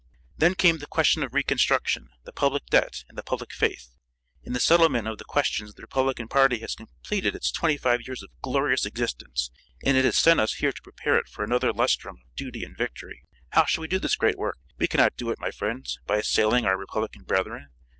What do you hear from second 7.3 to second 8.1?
its twenty five